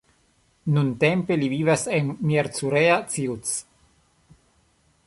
[0.77, 3.55] Nuntempe li vivas en Miercurea Ciuc.